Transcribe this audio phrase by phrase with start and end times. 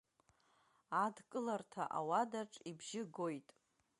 [1.03, 3.49] Адкыларҭа ауадаҿҿ ибжьы гоит.